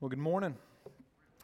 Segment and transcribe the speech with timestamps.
[0.00, 0.54] Well, good morning.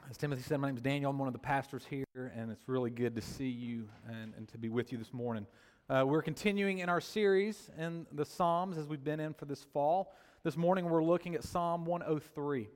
[0.09, 1.11] As Timothy said, my name is Daniel.
[1.11, 4.47] I'm one of the pastors here, and it's really good to see you and, and
[4.51, 5.45] to be with you this morning.
[5.91, 9.65] Uh, we're continuing in our series in the Psalms as we've been in for this
[9.73, 10.15] fall.
[10.45, 12.69] This morning, we're looking at Psalm 103.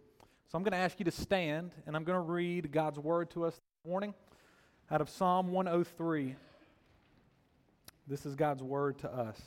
[0.48, 3.30] So I'm going to ask you to stand, and I'm going to read God's word
[3.30, 4.14] to us this morning
[4.90, 6.34] out of Psalm 103.
[8.08, 9.40] This is God's word to us.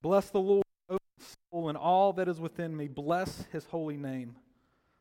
[0.00, 0.98] Bless the Lord, O
[1.50, 2.86] soul, and all that is within me.
[2.86, 4.36] Bless his holy name.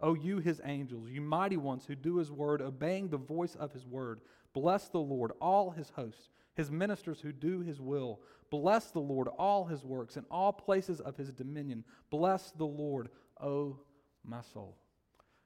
[0.00, 3.72] O you, his angels, you mighty ones who do his word, obeying the voice of
[3.72, 4.20] his word.
[4.52, 8.20] Bless the Lord, all his hosts, his ministers who do his will.
[8.50, 11.84] Bless the Lord, all his works, in all places of his dominion.
[12.10, 13.08] Bless the Lord,
[13.40, 13.78] O
[14.24, 14.76] my soul.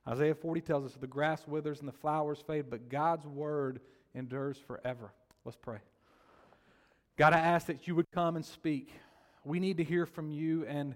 [0.09, 3.81] Isaiah 40 tells us the grass withers and the flowers fade, but God's word
[4.15, 5.13] endures forever.
[5.45, 5.79] Let's pray.
[7.17, 8.93] God, I ask that you would come and speak.
[9.45, 10.95] We need to hear from you and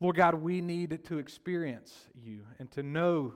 [0.00, 3.34] Lord God, we need to experience you and to know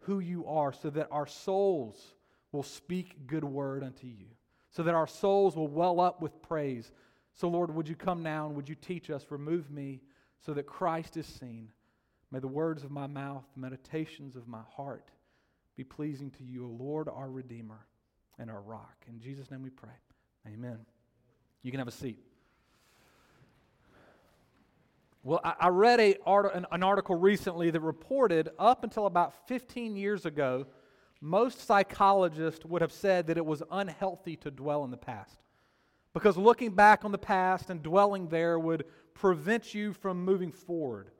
[0.00, 2.14] who you are so that our souls
[2.52, 4.26] will speak good word unto you,
[4.70, 6.90] so that our souls will well up with praise.
[7.32, 10.00] So, Lord, would you come now and would you teach us, remove me,
[10.44, 11.70] so that Christ is seen?
[12.32, 15.10] May the words of my mouth, the meditations of my heart
[15.76, 17.86] be pleasing to you, O Lord, our Redeemer
[18.38, 18.96] and our rock.
[19.08, 19.90] In Jesus' name we pray.
[20.46, 20.78] Amen.
[21.62, 22.18] You can have a seat.
[25.22, 26.16] Well, I, read a,
[26.72, 30.66] an article recently that reported up until about 15 years ago,
[31.20, 35.36] most psychologists would have said that it was unhealthy to dwell in the past.
[36.14, 41.10] Because looking back on the past and dwelling there would prevent you from moving forward.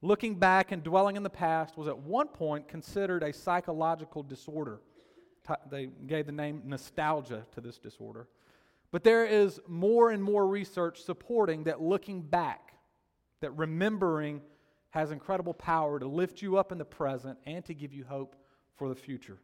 [0.00, 4.80] Looking back and dwelling in the past was at one point considered a psychological disorder.
[5.70, 8.28] They gave the name nostalgia to this disorder.
[8.90, 12.72] But there is more and more research supporting that looking back
[13.46, 14.42] that remembering
[14.90, 18.34] has incredible power to lift you up in the present and to give you hope
[18.74, 19.38] for the future.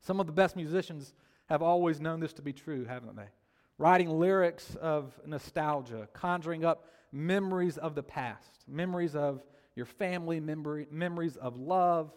[0.00, 1.12] Some of the best musicians
[1.46, 3.26] have always known this to be true, haven't they?
[3.78, 9.42] Writing lyrics of nostalgia, conjuring up memories of the past, memories of
[9.74, 12.12] your family, memory, memories of love.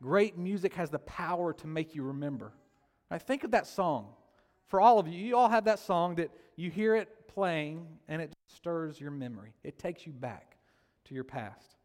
[0.00, 2.54] Great music has the power to make you remember.
[3.10, 4.14] I think of that song.
[4.68, 8.22] For all of you, you all have that song that you hear it playing and
[8.22, 9.54] it stirs your memory.
[9.62, 10.56] It takes you back
[11.06, 11.76] to your past.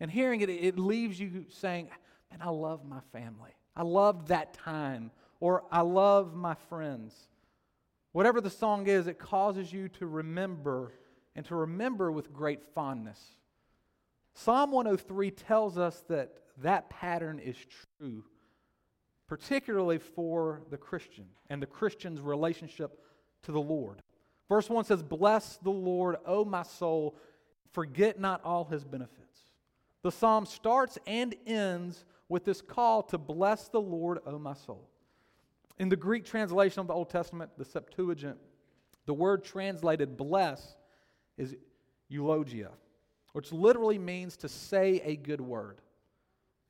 [0.00, 1.88] And hearing it, it leaves you saying,
[2.30, 3.52] Man, I love my family.
[3.76, 5.10] I loved that time.
[5.40, 7.14] Or I love my friends.
[8.12, 10.92] Whatever the song is, it causes you to remember
[11.34, 13.20] and to remember with great fondness.
[14.32, 17.56] Psalm 103 tells us that that pattern is
[17.98, 18.24] true,
[19.28, 23.00] particularly for the Christian and the Christian's relationship
[23.42, 24.00] to the Lord.
[24.48, 27.16] Verse 1 says, Bless the Lord, O my soul,
[27.72, 29.40] forget not all his benefits.
[30.02, 34.88] The psalm starts and ends with this call to bless the Lord, O my soul.
[35.78, 38.38] In the Greek translation of the Old Testament, the Septuagint,
[39.04, 40.76] the word translated bless
[41.36, 41.54] is
[42.08, 42.70] eulogia,
[43.32, 45.80] which literally means to say a good word.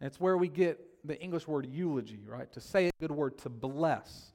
[0.00, 2.50] And it's where we get the English word eulogy, right?
[2.52, 4.32] To say a good word, to bless.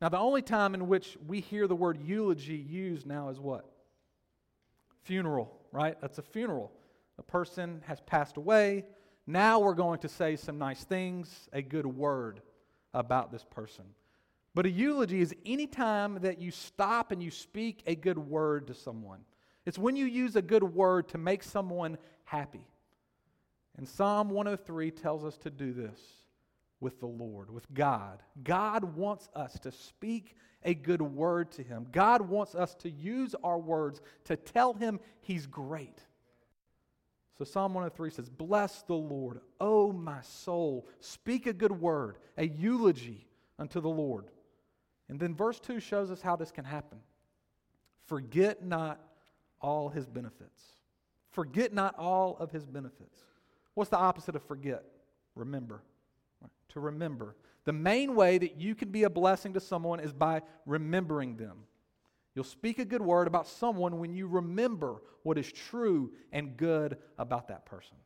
[0.00, 3.64] Now, the only time in which we hear the word eulogy used now is what?
[5.02, 5.96] Funeral, right?
[6.00, 6.72] That's a funeral.
[7.18, 8.84] A person has passed away.
[9.26, 12.40] Now we're going to say some nice things, a good word
[12.92, 13.84] about this person.
[14.54, 18.66] But a eulogy is any time that you stop and you speak a good word
[18.68, 19.20] to someone.
[19.66, 22.66] It's when you use a good word to make someone happy.
[23.76, 25.98] And Psalm 103 tells us to do this
[26.84, 28.22] with the Lord, with God.
[28.44, 31.86] God wants us to speak a good word to Him.
[31.90, 35.98] God wants us to use our words to tell Him He's great.
[37.38, 40.86] So Psalm 103 says, Bless the Lord, O my soul.
[41.00, 43.26] Speak a good word, a eulogy
[43.58, 44.26] unto the Lord.
[45.08, 46.98] And then verse 2 shows us how this can happen.
[48.04, 49.00] Forget not
[49.58, 50.60] all his benefits.
[51.30, 53.20] Forget not all of his benefits.
[53.72, 54.84] What's the opposite of forget?
[55.34, 55.82] Remember.
[56.74, 57.36] To remember.
[57.64, 61.64] The main way that you can be a blessing to someone is by remembering them.
[62.34, 66.98] You'll speak a good word about someone when you remember what is true and good
[67.16, 67.96] about that person.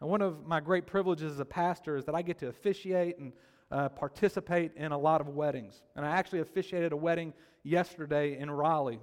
[0.00, 3.18] And one of my great privileges as a pastor is that I get to officiate
[3.18, 3.32] and
[3.72, 5.82] uh, participate in a lot of weddings.
[5.96, 9.00] And I actually officiated a wedding yesterday in Raleigh.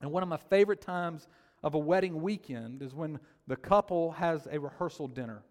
[0.00, 1.26] And one of my favorite times
[1.64, 3.18] of a wedding weekend is when
[3.48, 5.42] the couple has a rehearsal dinner.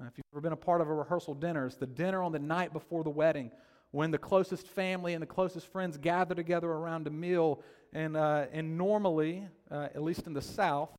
[0.00, 2.30] Uh, if you've ever been a part of a rehearsal dinner, it's the dinner on
[2.30, 3.50] the night before the wedding
[3.90, 7.62] when the closest family and the closest friends gather together around a meal.
[7.92, 10.90] And, uh, and normally, uh, at least in the South,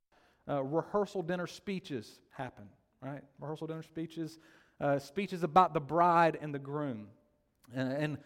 [0.48, 2.64] uh, rehearsal dinner speeches happen,
[3.00, 3.22] right?
[3.38, 4.38] Rehearsal dinner speeches,
[4.80, 7.06] uh, speeches about the bride and the groom.
[7.74, 8.18] And, and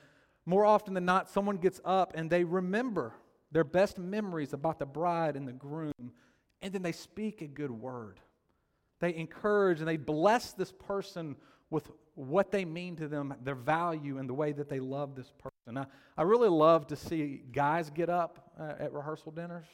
[0.47, 3.13] more often than not, someone gets up and they remember
[3.53, 5.93] their best memories about the bride and the groom,
[6.61, 8.19] and then they speak a good word.
[9.01, 11.37] They encourage and they bless this person
[11.71, 15.33] with what they mean to them, their value, and the way that they love this
[15.39, 15.79] person.
[15.79, 15.87] I,
[16.17, 19.67] I really love to see guys get up uh, at rehearsal dinners.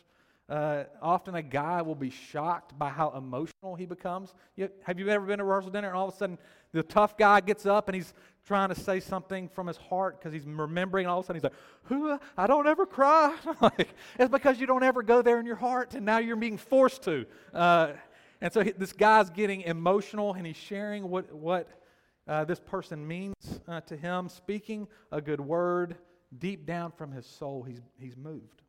[0.48, 4.34] Uh, often a guy will be shocked by how emotional he becomes.
[4.56, 6.38] You, have you ever been to a rehearsal dinner and all of a sudden
[6.72, 8.12] the tough guy gets up and he's
[8.46, 11.40] trying to say something from his heart because he's remembering, and all of a sudden
[11.40, 12.20] he's like?
[12.36, 13.36] I don't ever cry.
[13.60, 16.58] like, it's because you don't ever go there in your heart, and now you're being
[16.58, 17.26] forced to.
[17.54, 17.92] Uh,
[18.40, 21.68] and so he, this guy's getting emotional and he's sharing what, what
[22.26, 23.34] uh, this person means
[23.68, 25.96] uh, to him, speaking a good word
[26.38, 27.62] deep down from his soul.
[27.62, 28.62] He's, he's moved.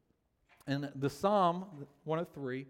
[0.68, 1.65] And the Psalm
[2.03, 2.65] 103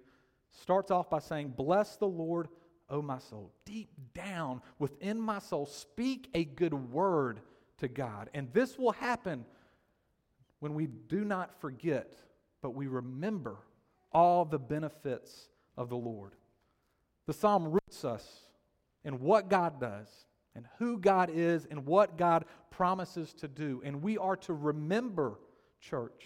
[0.52, 2.50] starts off by saying, Bless the Lord,
[2.90, 3.52] O my soul.
[3.66, 7.42] Deep down within my soul, speak a good word
[7.78, 8.30] to God.
[8.34, 9.46] And this will happen
[10.60, 12.14] when we do not forget,
[12.62, 13.58] but we remember
[14.12, 16.34] all the benefits of the Lord.
[17.28, 18.26] The psalm roots us
[19.04, 20.08] in what God does
[20.56, 23.82] and who God is and what God promises to do.
[23.86, 25.40] And we are to remember,
[25.80, 26.26] church,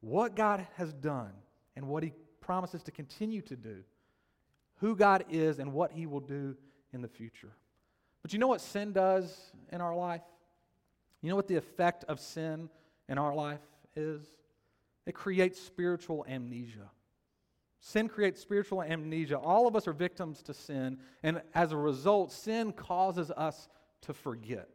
[0.00, 1.32] what God has done
[1.76, 3.82] and what He promises to continue to do,
[4.76, 6.56] who God is and what He will do
[6.92, 7.52] in the future.
[8.22, 10.22] But you know what sin does in our life?
[11.22, 12.68] You know what the effect of sin
[13.08, 13.60] in our life
[13.94, 14.22] is?
[15.06, 16.90] It creates spiritual amnesia.
[17.80, 19.38] Sin creates spiritual amnesia.
[19.38, 23.68] All of us are victims to sin, and as a result, sin causes us
[24.02, 24.68] to forget.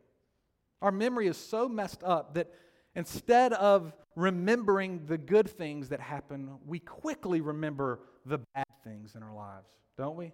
[0.82, 2.52] Our memory is so messed up that
[2.96, 9.24] instead of remembering the good things that happen, we quickly remember the bad things in
[9.24, 10.32] our lives, don't we?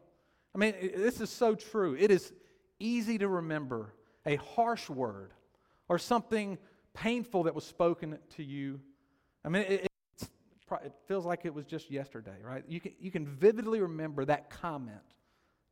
[0.56, 1.96] I mean, this is so true.
[1.98, 2.34] It is
[2.80, 3.94] easy to remember
[4.26, 5.32] a harsh word
[5.90, 6.58] or something
[6.94, 8.80] painful that was spoken to you.
[9.46, 9.87] I mean,
[10.84, 12.64] it feels like it was just yesterday, right?
[12.68, 14.98] You can, you can vividly remember that comment,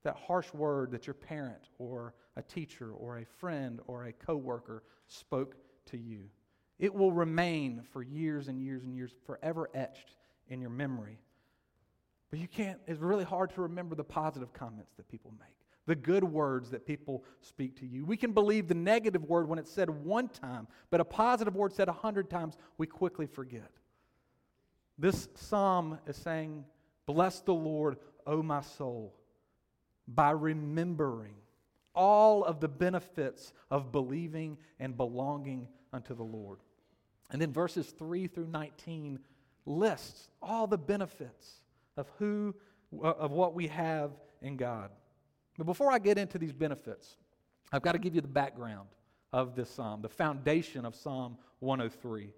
[0.04, 4.84] that harsh word that your parent or a teacher or a friend or a coworker
[5.08, 5.56] spoke
[5.88, 6.30] to you.
[6.80, 10.16] It will remain for years and years and years, forever etched
[10.50, 11.20] in your memory.
[12.30, 15.96] But you can't, it's really hard to remember the positive comments that people make, the
[15.96, 18.06] good words that people speak to you.
[18.06, 21.72] We can believe the negative word when it's said one time, but a positive word
[21.72, 23.72] said a hundred times, we quickly forget.
[24.98, 26.66] This psalm is saying,
[27.06, 29.14] Bless the Lord, O my soul,
[30.08, 31.36] by remembering
[31.94, 36.60] all of the benefits of believing and belonging unto the Lord.
[37.32, 39.20] And then verses 3 through 19
[39.66, 41.62] lists all the benefits
[41.98, 42.56] of who
[43.02, 44.12] of what we have
[44.42, 44.92] in God.
[45.58, 47.18] But before I get into these benefits,
[47.72, 48.88] I've got to give you the background
[49.34, 52.32] of this psalm, the foundation of Psalm 103.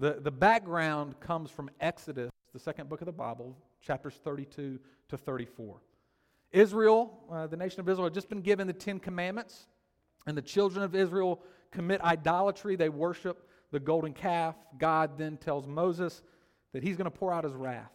[0.00, 4.80] The, the background comes from Exodus, the second book of the Bible, chapters 32
[5.10, 5.76] to 34.
[6.52, 9.68] Israel, uh, the nation of Israel, had just been given the Ten Commandments,
[10.26, 12.76] and the children of Israel commit idolatry.
[12.76, 14.54] They worship the golden calf.
[14.78, 16.22] God then tells Moses
[16.72, 17.92] that he's going to pour out his wrath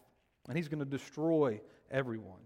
[0.47, 1.59] and he's going to destroy
[1.89, 2.39] everyone.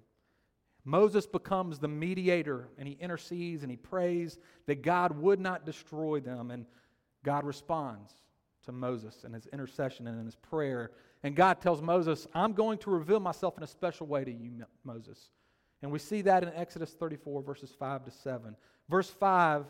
[0.85, 6.21] Moses becomes the mediator and he intercedes and he prays that God would not destroy
[6.21, 6.65] them, and
[7.23, 8.13] God responds
[8.69, 10.91] to Moses and his intercession and in his prayer.
[11.23, 14.65] And God tells Moses, I'm going to reveal myself in a special way to you,
[14.83, 15.31] Moses.
[15.81, 18.55] And we see that in Exodus 34, verses 5 to 7.
[18.87, 19.65] Verse 5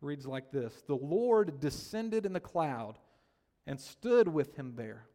[0.00, 2.98] reads like this The Lord descended in the cloud
[3.66, 5.06] and stood with him there.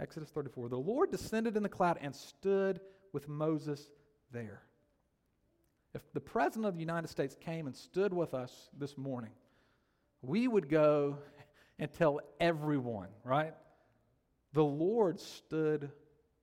[0.00, 0.70] Exodus 34.
[0.70, 2.80] The Lord descended in the cloud and stood
[3.12, 3.90] with Moses
[4.32, 4.62] there.
[5.94, 9.32] If the President of the United States came and stood with us this morning,
[10.22, 11.18] we would go
[11.80, 13.54] and tell everyone, right?
[14.52, 15.90] The Lord stood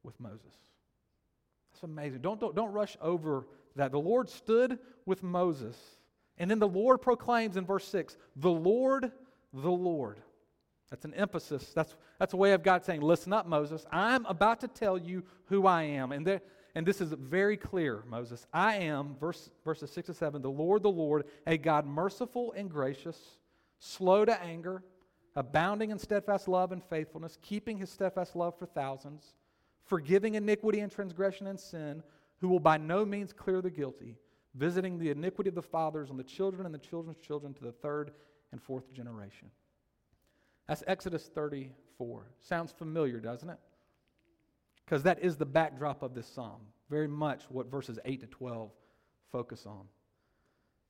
[0.04, 0.56] with Moses.
[1.72, 2.22] That's amazing.
[2.22, 3.92] Don't, don't, don't rush over that.
[3.92, 5.78] The Lord stood with Moses.
[6.40, 9.12] And then the Lord proclaims in verse 6 the Lord,
[9.54, 10.20] the Lord.
[10.90, 11.72] That's an emphasis.
[11.74, 13.86] That's, that's a way of God saying, Listen up, Moses.
[13.92, 16.12] I'm about to tell you who I am.
[16.14, 16.42] And, there,
[16.74, 18.48] and this is very clear, Moses.
[18.52, 22.72] I am, verse, verses 6 to 7, the Lord, the Lord, a God merciful and
[22.72, 23.18] gracious,
[23.80, 24.82] slow to anger,
[25.38, 29.36] abounding in steadfast love and faithfulness, keeping his steadfast love for thousands,
[29.86, 32.02] forgiving iniquity and transgression and sin,
[32.42, 34.18] who will by no means clear the guilty,
[34.56, 37.72] visiting the iniquity of the fathers on the children and the children's children to the
[37.72, 38.12] third
[38.52, 39.52] and fourth generation.
[40.68, 42.24] That's Exodus 34.
[42.42, 43.60] Sounds familiar, doesn't it?
[44.86, 46.62] Because that is the backdrop of this psalm.
[46.90, 48.72] Very much what verses 8 to 12
[49.32, 49.86] focus on.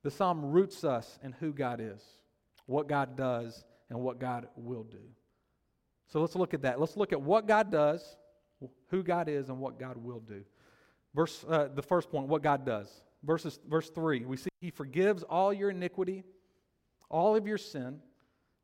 [0.03, 2.01] The psalm roots us in who God is,
[2.65, 5.01] what God does, and what God will do.
[6.07, 6.79] So let's look at that.
[6.79, 8.17] Let's look at what God does,
[8.89, 10.43] who God is, and what God will do.
[11.13, 12.89] Verse, uh, the first point, what God does.
[13.23, 16.23] Verses, verse 3, we see He forgives all your iniquity,
[17.09, 17.99] all of your sin,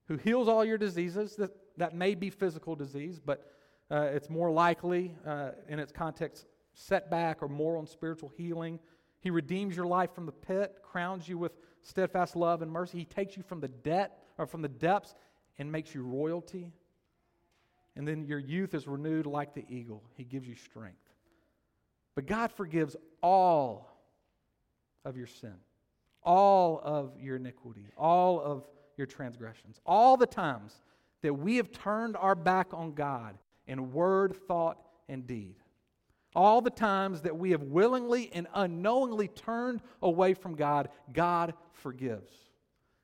[0.08, 1.36] who heals all your diseases.
[1.36, 3.52] That, that may be physical disease, but
[3.90, 8.80] uh, it's more likely uh, in its context setback or moral and spiritual healing.
[9.20, 13.00] He redeems your life from the pit, crowns you with steadfast love and mercy.
[13.00, 15.16] He takes you from the debt or from the depths
[15.58, 16.72] and makes you royalty.
[17.96, 20.04] And then your youth is renewed like the eagle.
[20.16, 20.98] He gives you strength.
[22.16, 23.92] But God forgives all
[25.06, 25.56] of your sin,
[26.24, 29.80] all of your iniquity, all of your transgressions.
[29.86, 30.82] All the times
[31.22, 33.38] that we have turned our back on God
[33.68, 34.78] in word, thought,
[35.10, 35.56] and deed.
[36.36, 42.32] All the times that we have willingly and unknowingly turned away from God, God forgives.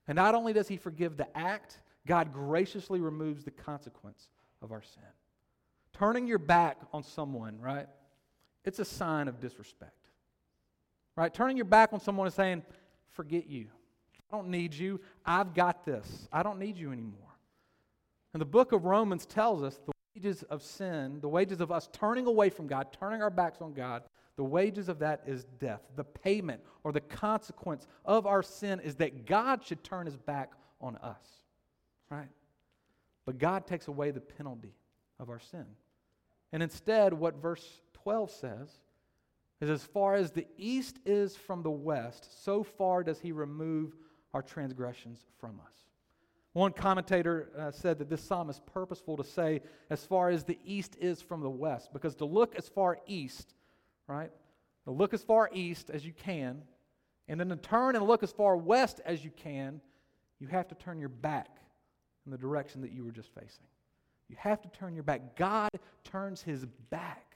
[0.10, 4.28] And not only does He forgive the act, God graciously removes the consequence
[4.62, 5.04] of our sin.
[5.94, 7.88] Turning your back on someone, right?
[8.66, 10.10] It's a sign of disrespect.
[11.16, 11.32] Right?
[11.32, 12.64] Turning your back on someone and saying,
[13.12, 13.68] forget you.
[14.32, 15.00] I don't need you.
[15.26, 16.28] I've got this.
[16.34, 17.38] I don't need you anymore.
[18.34, 21.88] And the book of Romans tells us the wages of sin, the wages of us
[21.94, 24.04] turning away from God, turning our backs on God,
[24.40, 25.82] the wages of that is death.
[25.98, 30.54] The payment or the consequence of our sin is that God should turn his back
[30.80, 31.26] on us.
[32.10, 32.30] Right?
[33.26, 34.72] But God takes away the penalty
[35.20, 35.66] of our sin.
[36.54, 38.70] And instead, what verse 12 says
[39.60, 43.94] is as far as the east is from the west, so far does he remove
[44.34, 45.74] our transgressions from us.
[46.54, 50.58] One commentator uh, said that this psalm is purposeful to say, as far as the
[50.64, 53.54] east is from the west, because to look as far east,
[54.10, 54.32] right?
[54.86, 56.62] To look as far east as you can,
[57.28, 59.80] and then to turn and look as far west as you can,
[60.40, 61.58] you have to turn your back
[62.26, 63.68] in the direction that you were just facing.
[64.30, 65.36] You have to turn your back.
[65.36, 65.70] God
[66.04, 67.36] turns his back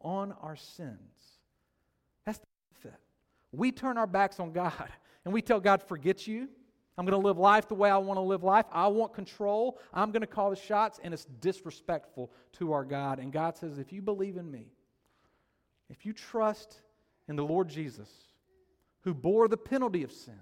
[0.00, 0.98] on our sins.
[2.24, 2.46] That's the
[2.82, 3.00] benefit.
[3.52, 4.88] We turn our backs on God
[5.24, 6.48] and we tell God, forget you.
[6.96, 8.66] I'm going to live life the way I want to live life.
[8.72, 9.78] I want control.
[9.94, 13.20] I'm going to call the shots, and it's disrespectful to our God.
[13.20, 14.72] And God says, if you believe in me,
[15.90, 16.80] if you trust
[17.28, 18.08] in the Lord Jesus,
[19.02, 20.40] who bore the penalty of sin,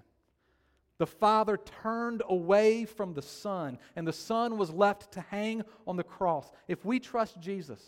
[0.97, 5.95] the Father turned away from the Son, and the Son was left to hang on
[5.95, 6.51] the cross.
[6.67, 7.81] If we trust Jesus,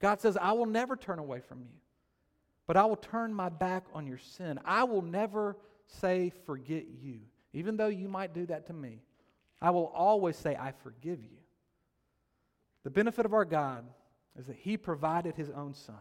[0.00, 1.72] God says, I will never turn away from you,
[2.66, 4.60] but I will turn my back on your sin.
[4.64, 7.20] I will never say, forget you.
[7.54, 9.00] Even though you might do that to me,
[9.62, 11.38] I will always say, I forgive you.
[12.84, 13.86] The benefit of our God
[14.38, 15.96] is that He provided His own Son,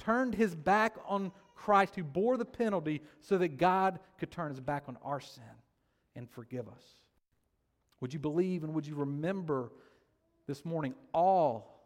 [0.00, 4.60] turned His back on Christ, who bore the penalty, so that God could turn His
[4.60, 5.42] back on our sin
[6.16, 6.82] and forgive us.
[8.00, 9.70] Would you believe and would you remember
[10.46, 11.84] this morning all,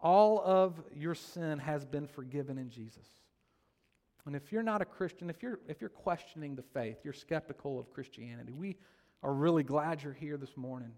[0.00, 3.06] all of your sin has been forgiven in Jesus?
[4.26, 7.80] And if you're not a Christian, if you're, if you're questioning the faith, you're skeptical
[7.80, 8.76] of Christianity, we
[9.22, 10.92] are really glad you're here this morning.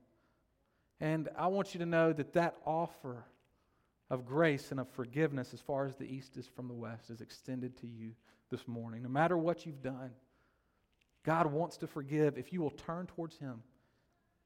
[1.01, 3.25] And I want you to know that that offer
[4.11, 7.21] of grace and of forgiveness, as far as the east is from the west, is
[7.21, 8.13] extended to you
[8.51, 9.03] this morning.
[9.03, 10.11] No matter what you've done,
[11.25, 13.63] God wants to forgive if you will turn towards Him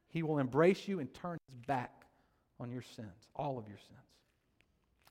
[0.09, 2.05] He will embrace you and turn his back
[2.61, 3.99] on your sins, all of your sins.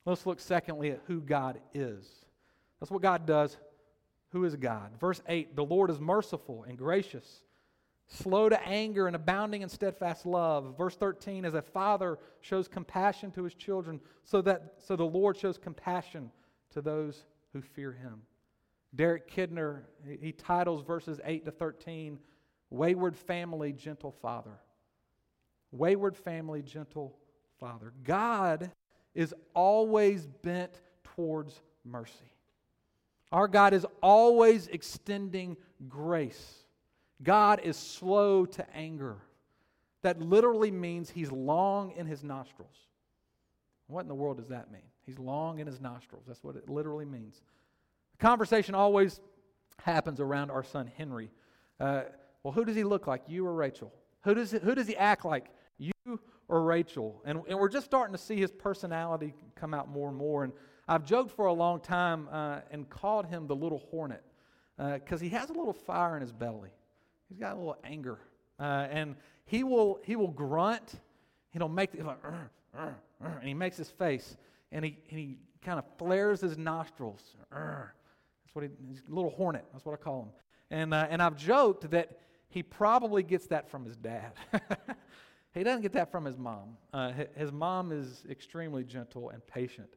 [0.06, 2.08] Let's look secondly at who God is.
[2.80, 3.58] That's what God does.
[4.32, 4.92] Who is God?
[5.00, 7.42] Verse 8 The Lord is merciful and gracious,
[8.08, 10.76] slow to anger and abounding in steadfast love.
[10.78, 15.38] Verse 13 As a father shows compassion to his children, so that so the Lord
[15.38, 16.32] shows compassion
[16.72, 18.22] to those who fear him.
[18.96, 19.82] Derek Kidner,
[20.22, 22.20] he titles verses 8 to 13
[22.70, 24.60] Wayward Family, Gentle Father.
[25.72, 27.18] Wayward family, gentle
[27.60, 27.94] father.
[28.04, 28.72] God
[29.14, 32.32] is always bent towards mercy.
[33.32, 35.58] Our God is always extending
[35.90, 36.64] grace.
[37.24, 39.18] God is slow to anger.
[40.04, 42.76] That literally means he's long in his nostrils.
[43.88, 44.82] What in the world does that mean?
[45.06, 46.26] He's long in his nostrils.
[46.28, 47.42] That's what it literally means.
[48.12, 49.20] The conversation always
[49.82, 51.32] happens around our son Henry.
[51.80, 52.04] Uh,
[52.44, 53.92] well, who does he look like, you or Rachel?
[54.24, 55.46] Who does, who does he act like,
[55.78, 55.92] you
[56.48, 57.22] or Rachel?
[57.26, 60.44] And, and we're just starting to see his personality come out more and more.
[60.44, 60.54] And
[60.88, 64.24] I've joked for a long time uh, and called him the little hornet
[64.78, 66.70] because uh, he has a little fire in his belly.
[67.30, 68.20] He's got a little anger.
[68.60, 69.16] Uh, and
[69.46, 71.00] he will, he will grunt.
[71.52, 74.38] He'll make, he's like, "Urgh, urgh, urgh," and he makes his face.
[74.72, 77.36] And he, and he kind of flares his nostrils.
[77.54, 77.90] "Urgh."
[78.44, 79.66] That's what he, he's a little hornet.
[79.72, 80.30] That's what I call him.
[80.70, 82.20] And, uh, and I've joked that
[82.50, 84.34] he probably gets that from his dad.
[85.54, 86.78] he doesn't get that from his mom.
[86.94, 89.90] Uh, his mom is extremely gentle and patient.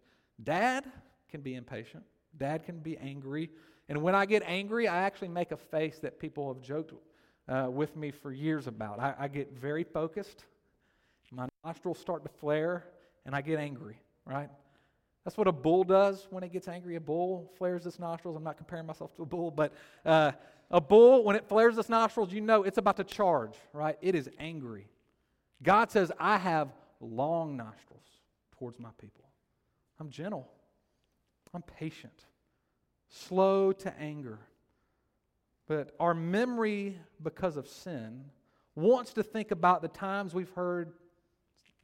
[0.42, 0.84] Dad
[1.28, 2.04] can be impatient,
[2.38, 3.50] dad can be angry.
[3.88, 6.92] And when I get angry, I actually make a face that people have joked
[7.50, 9.00] uh, with me for years about.
[9.00, 10.45] I, I get very focused,
[11.33, 12.85] my nostrils start to flare,
[13.26, 14.49] and I get angry, right?
[15.25, 16.97] That's what a bull does when it gets angry.
[16.97, 18.37] A bull flares its nostrils.
[18.37, 19.73] I'm not comparing myself to a bull, but
[20.04, 20.33] uh,
[20.71, 23.99] a bull, when it flares its nostrils, you know it's about to charge, right?
[24.00, 24.87] It is angry.
[25.62, 26.69] God says, I have
[27.00, 28.06] long nostrils
[28.58, 29.25] towards my people.
[29.99, 30.49] I'm gentle.
[31.52, 32.25] I'm patient.
[33.08, 34.39] Slow to anger.
[35.71, 38.25] But our memory, because of sin,
[38.75, 40.95] wants to think about the times we've heard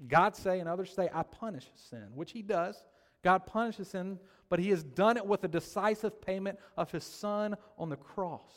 [0.09, 2.83] God say and others say, I punish sin, which He does.
[3.23, 4.19] God punishes sin,
[4.49, 8.51] but He has done it with a decisive payment of His Son on the cross.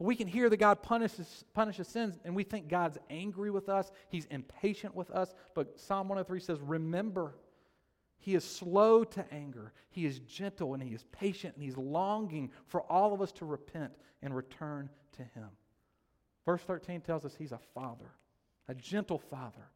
[0.00, 3.92] We can hear that God punishes, punishes sins, and we think God's angry with us.
[4.08, 5.32] He's impatient with us.
[5.54, 7.36] But Psalm 103 says, Remember
[8.24, 9.74] he is slow to anger.
[9.90, 13.44] He is gentle and he is patient and he's longing for all of us to
[13.44, 15.50] repent and return to him.
[16.46, 18.12] Verse 13 tells us he's a father,
[18.66, 19.68] a gentle father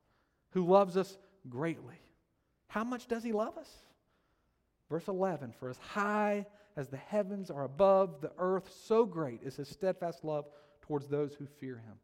[0.53, 1.19] who loves us
[1.51, 2.01] greatly.
[2.69, 3.71] How much does he love us?
[4.89, 9.57] Verse 11 For as high as the heavens are above the earth, so great is
[9.57, 10.47] his steadfast love
[10.81, 11.99] towards those who fear him.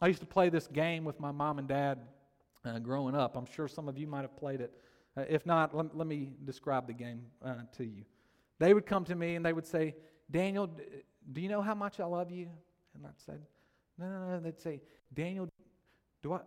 [0.00, 1.98] I used to play this game with my mom and dad
[2.64, 3.36] uh, growing up.
[3.36, 4.72] I'm sure some of you might have played it.
[5.16, 8.04] Uh, if not, let, let, me describe the game uh, to you.
[8.58, 9.94] They would come to me and they would say,
[10.30, 10.70] Daniel,
[11.32, 12.48] do you know how much I love you?
[12.94, 13.40] And I'd say,
[13.98, 14.40] No, no, no.
[14.40, 15.48] They'd say, Daniel,
[16.22, 16.40] do I,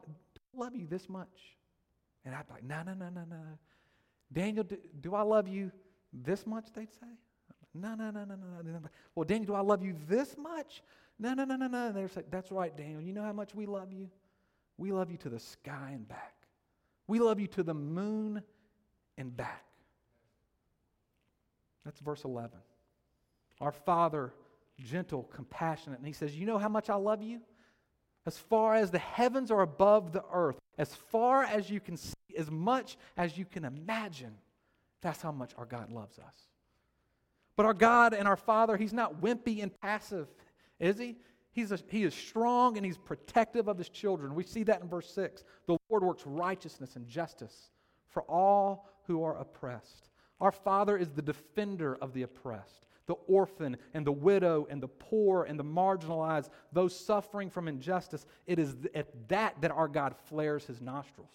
[0.56, 1.58] love you this much?
[2.26, 3.38] And I'd be like, No, no, no, no, no.
[4.32, 5.72] Daniel, do, do I love you
[6.14, 6.66] this much?
[6.74, 7.08] They'd say.
[7.74, 8.80] No, no, no, no, no, no.
[9.16, 10.82] Well, Daniel, do I love you this much?
[11.20, 11.92] No, no, no, no, no.
[11.92, 13.02] They'd say, That's right, Daniel.
[13.02, 14.10] You know how much we love you?
[14.78, 16.34] We love you to the sky and back.
[17.08, 18.44] We love you to the moon
[19.20, 19.66] and back.
[21.86, 22.58] That's verse 11.
[23.62, 24.34] Our Father,
[24.80, 26.00] gentle, compassionate.
[26.00, 27.42] And He says, You know how much I love you?
[28.26, 32.14] As far as the heavens are above the earth, as far as you can see,
[32.38, 34.36] as much as you can imagine,
[35.02, 36.48] that's how much our God loves us.
[37.56, 40.28] But our God and our Father, He's not wimpy and passive,
[40.80, 41.18] is He?
[41.52, 44.36] He's a, he is strong and He's protective of His children.
[44.36, 45.44] We see that in verse 6.
[45.66, 47.72] The Lord works righteousness and justice
[48.10, 50.10] for all who are oppressed.
[50.40, 54.88] Our Father is the defender of the oppressed, the orphan and the widow and the
[54.88, 58.28] poor and the marginalized, those suffering from injustice.
[58.46, 61.34] It is at that that our God flares his nostrils.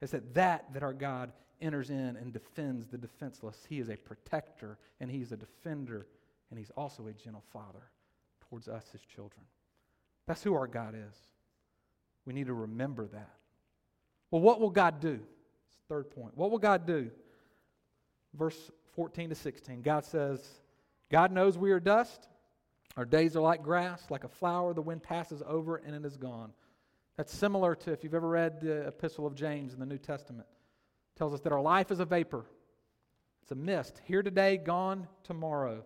[0.00, 3.66] It's at that that our God enters in and defends the defenseless.
[3.68, 6.06] He is a protector and he's a defender
[6.50, 7.90] and he's also a gentle father
[8.48, 9.44] towards us, his children.
[10.28, 11.16] That's who our God is.
[12.24, 13.34] We need to remember that.
[14.30, 15.18] Well, what will God do?
[15.88, 16.36] Third point.
[16.36, 17.10] What will God do?
[18.34, 19.82] Verse 14 to 16.
[19.82, 20.46] God says,
[21.10, 22.28] God knows we are dust.
[22.96, 24.74] Our days are like grass, like a flower.
[24.74, 26.52] The wind passes over and it is gone.
[27.16, 30.46] That's similar to if you've ever read the Epistle of James in the New Testament.
[31.14, 32.44] It tells us that our life is a vapor.
[33.42, 34.00] It's a mist.
[34.04, 35.84] Here today, gone tomorrow.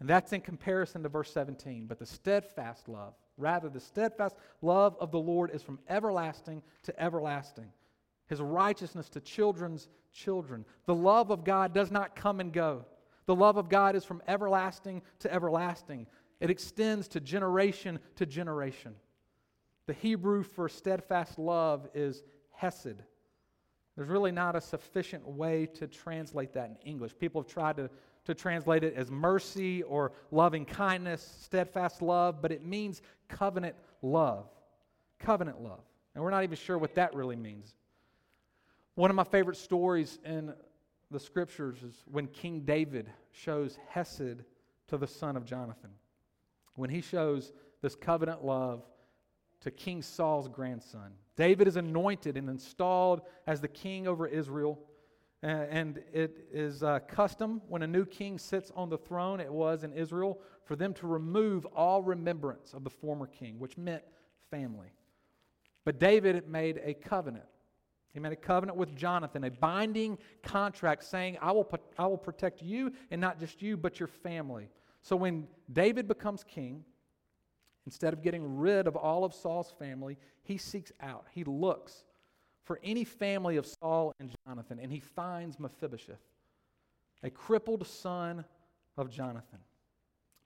[0.00, 1.86] And that's in comparison to verse 17.
[1.86, 7.00] But the steadfast love, rather, the steadfast love of the Lord is from everlasting to
[7.00, 7.72] everlasting.
[8.28, 10.64] His righteousness to children's children.
[10.86, 12.84] The love of God does not come and go.
[13.26, 16.06] The love of God is from everlasting to everlasting.
[16.40, 18.94] It extends to generation to generation.
[19.86, 23.02] The Hebrew for steadfast love is hesed.
[23.96, 27.12] There's really not a sufficient way to translate that in English.
[27.18, 27.88] People have tried to,
[28.26, 34.48] to translate it as mercy or loving kindness, steadfast love, but it means covenant love.
[35.18, 35.80] Covenant love.
[36.14, 37.74] And we're not even sure what that really means.
[38.96, 40.54] One of my favorite stories in
[41.10, 44.42] the scriptures is when King David shows Hesed
[44.88, 45.90] to the son of Jonathan.
[46.76, 48.86] When he shows this covenant love
[49.60, 51.12] to King Saul's grandson.
[51.36, 54.78] David is anointed and installed as the king over Israel.
[55.42, 59.84] And it is a custom when a new king sits on the throne, it was
[59.84, 64.04] in Israel, for them to remove all remembrance of the former king, which meant
[64.50, 64.88] family.
[65.84, 67.44] But David made a covenant.
[68.16, 72.62] He made a covenant with Jonathan, a binding contract saying, I will, I will protect
[72.62, 74.68] you, and not just you, but your family.
[75.02, 76.84] So when David becomes king,
[77.86, 82.04] Instead of getting rid of all of Saul's family, he seeks out, he looks
[82.64, 86.20] for any family of Saul and Jonathan, and he finds Mephibosheth,
[87.22, 88.44] a crippled son
[88.96, 89.60] of Jonathan.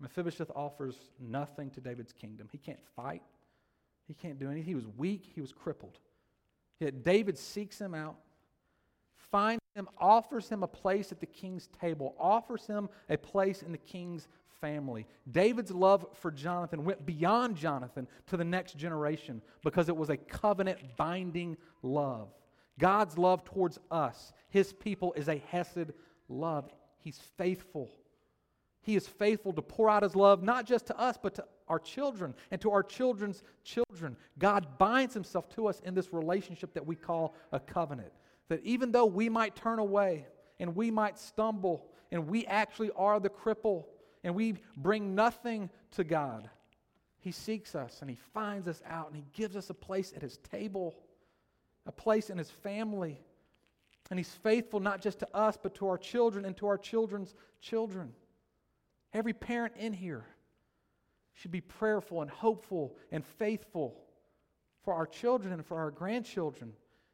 [0.01, 2.47] Mephibosheth offers nothing to David's kingdom.
[2.53, 3.23] He can't fight,
[4.07, 4.65] he can't do anything.
[4.65, 5.99] He was weak, he was crippled.
[6.81, 8.17] Yet David seeks him out,
[9.31, 13.71] finds him, offers him a place at the king's table, offers him a place in
[13.71, 14.27] the king's
[14.61, 15.07] family.
[15.31, 20.17] David's love for Jonathan went beyond Jonathan to the next generation because it was a
[20.17, 22.29] covenant binding love.
[22.79, 25.93] God's love towards us, his people, is a Hesed
[26.29, 26.69] love.
[26.99, 27.91] He's faithful.
[28.83, 31.79] He is faithful to pour out his love not just to us, but to our
[31.79, 34.17] children and to our children's children.
[34.39, 38.13] God binds himself to us in this relationship that we call a covenant.
[38.49, 40.27] That even though we might turn away
[40.59, 43.85] and we might stumble and we actually are the cripple
[44.25, 46.51] and we bring nothing to God,
[47.21, 50.23] He seeks us and He finds us out and He gives us a place at
[50.23, 50.97] His table,
[51.87, 53.23] a place in His family.
[54.11, 57.37] And He's faithful not just to us, but to our children and to our children's
[57.61, 58.13] children.
[59.13, 60.27] Every parent in here
[61.35, 63.97] should be prayerful and hopeful and faithful
[64.85, 66.73] for our children and for our grandchildren.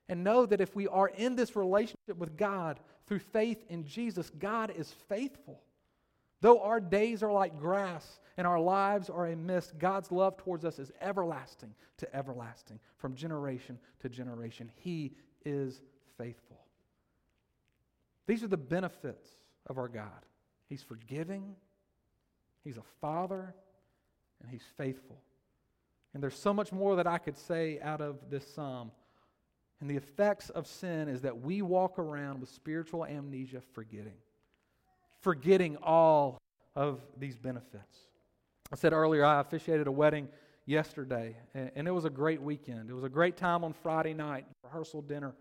[0.09, 4.31] And know that if we are in this relationship with God through faith in Jesus,
[4.39, 5.61] God is faithful.
[6.41, 10.65] Though our days are like grass and our lives are a mist, God's love towards
[10.65, 14.71] us is everlasting to everlasting, from generation to generation.
[14.77, 15.81] He is
[16.19, 16.61] faithful.
[18.27, 19.29] These are the benefits
[19.67, 20.27] of our God.
[20.69, 21.57] He's forgiving,
[22.65, 23.55] He's a Father,
[24.47, 25.21] and He's faithful.
[26.15, 28.93] And there's so much more that I could say out of this psalm.
[29.81, 34.15] And the effects of sin is that we walk around with spiritual amnesia, forgetting
[35.27, 36.39] forgetting all
[36.77, 37.99] of these benefits.
[38.73, 40.29] I said earlier, I officiated a wedding
[40.67, 42.91] yesterday, and, it was a great weekend.
[42.91, 45.35] It was a great time on Friday night, rehearsal dinner,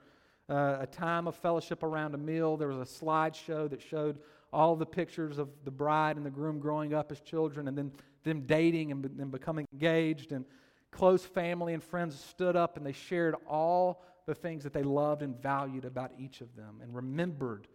[0.49, 2.57] uh, a time of fellowship around a meal.
[2.57, 4.17] There was a slideshow that showed
[4.55, 7.91] all the pictures of the bride and the groom growing up as children, and then
[8.23, 10.31] them dating and then becoming engaged.
[10.31, 10.45] And
[10.91, 15.21] close family and friends stood up and they shared all the things that they loved
[15.21, 17.67] and valued about each of them and remembered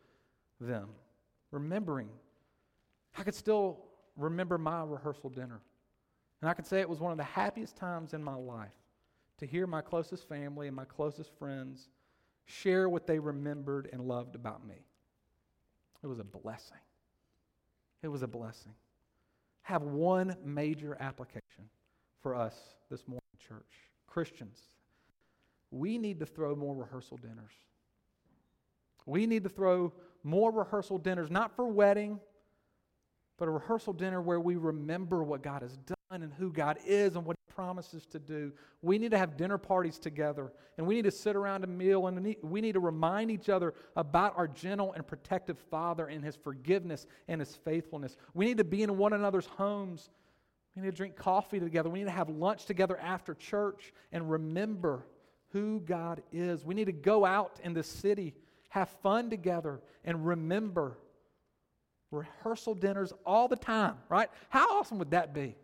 [0.61, 0.89] them
[1.53, 2.09] remembering.
[3.17, 3.85] I could still
[4.17, 5.61] remember my rehearsal dinner.
[6.41, 8.71] And I could say it was one of the happiest times in my life
[9.39, 11.89] to hear my closest family and my closest friends
[12.47, 14.87] share what they remembered and loved about me.
[16.03, 16.79] It was a blessing.
[18.03, 18.73] It was a blessing.
[19.63, 21.69] Have one major application
[22.23, 22.55] for us
[22.91, 23.91] this morning, church.
[24.07, 24.59] Christians,
[25.71, 27.53] we need to throw more rehearsal dinners.
[29.07, 29.93] We need to throw
[30.25, 32.21] more rehearsal dinners, not for wedding,
[33.39, 37.17] but a rehearsal dinner where we remember what God has done and who God is
[37.17, 38.53] and what He promises to do.
[38.83, 42.07] We need to have dinner parties together and we need to sit around a meal
[42.07, 46.37] and we need to remind each other about our gentle and protective Father and His
[46.37, 48.17] forgiveness and His faithfulness.
[48.35, 50.11] We need to be in one another's homes.
[50.75, 51.89] We need to drink coffee together.
[51.89, 55.07] We need to have lunch together after church and remember
[55.53, 56.65] who God is.
[56.65, 58.35] We need to go out in the city
[58.71, 60.97] have fun together, and remember
[62.11, 64.31] rehearsal dinners all the time, right?
[64.49, 65.57] How awesome would that be?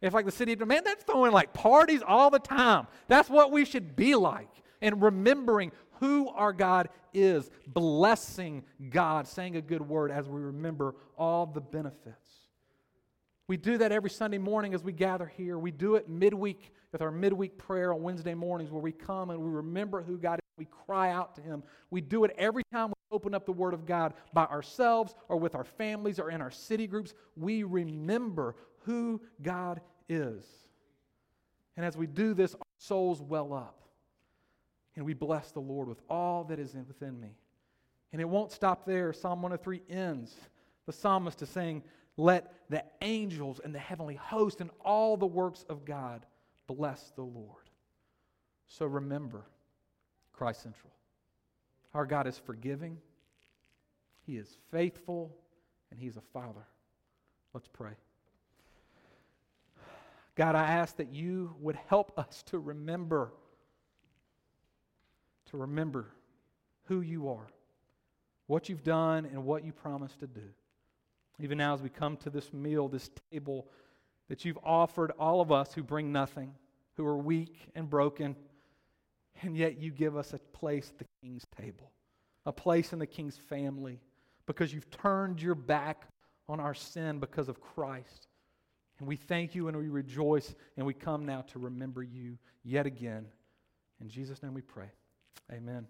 [0.00, 2.86] If, like, the city, of, man, that's throwing like parties all the time.
[3.08, 4.48] That's what we should be like.
[4.80, 10.94] And remembering who our God is, blessing God, saying a good word as we remember
[11.18, 12.40] all the benefits.
[13.46, 15.58] We do that every Sunday morning as we gather here.
[15.58, 19.40] We do it midweek with our midweek prayer on Wednesday mornings where we come and
[19.40, 20.40] we remember who God is.
[20.56, 21.62] We cry out to Him.
[21.90, 25.36] We do it every time we open up the Word of God by ourselves or
[25.36, 27.12] with our families or in our city groups.
[27.36, 30.44] We remember who God is.
[31.76, 33.76] And as we do this, our souls well up.
[34.96, 37.36] And we bless the Lord with all that is within me.
[38.12, 39.12] And it won't stop there.
[39.12, 40.34] Psalm 103 ends.
[40.86, 41.82] The psalmist is saying,
[42.16, 46.26] let the angels and the heavenly host and all the works of God
[46.66, 47.70] bless the Lord.
[48.66, 49.44] So remember,
[50.32, 50.92] Christ Central.
[51.94, 52.98] Our God is forgiving,
[54.26, 55.34] He is faithful,
[55.90, 56.66] and He's a Father.
[57.52, 57.92] Let's pray.
[60.40, 63.30] God, I ask that you would help us to remember,
[65.50, 66.06] to remember
[66.84, 67.46] who you are,
[68.46, 70.48] what you've done, and what you promised to do.
[71.40, 73.68] Even now, as we come to this meal, this table
[74.30, 76.54] that you've offered all of us who bring nothing,
[76.96, 78.34] who are weak and broken,
[79.42, 81.92] and yet you give us a place at the king's table,
[82.46, 84.00] a place in the king's family,
[84.46, 86.06] because you've turned your back
[86.48, 88.26] on our sin because of Christ.
[89.00, 92.86] And we thank you and we rejoice, and we come now to remember you yet
[92.86, 93.26] again.
[94.00, 94.90] In Jesus' name we pray.
[95.52, 95.86] Amen.